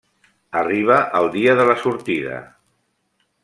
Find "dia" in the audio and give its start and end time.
1.37-1.55